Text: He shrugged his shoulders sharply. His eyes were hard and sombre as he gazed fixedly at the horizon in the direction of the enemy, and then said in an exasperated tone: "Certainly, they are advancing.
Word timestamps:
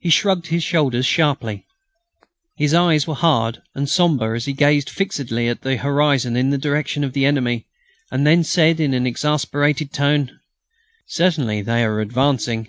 He 0.00 0.10
shrugged 0.10 0.48
his 0.48 0.64
shoulders 0.64 1.06
sharply. 1.06 1.68
His 2.56 2.74
eyes 2.74 3.06
were 3.06 3.14
hard 3.14 3.62
and 3.76 3.88
sombre 3.88 4.34
as 4.34 4.46
he 4.46 4.52
gazed 4.52 4.90
fixedly 4.90 5.46
at 5.46 5.62
the 5.62 5.76
horizon 5.76 6.34
in 6.36 6.50
the 6.50 6.58
direction 6.58 7.04
of 7.04 7.12
the 7.12 7.24
enemy, 7.24 7.68
and 8.10 8.26
then 8.26 8.42
said 8.42 8.80
in 8.80 8.92
an 8.92 9.06
exasperated 9.06 9.92
tone: 9.92 10.36
"Certainly, 11.06 11.62
they 11.62 11.84
are 11.84 12.00
advancing. 12.00 12.66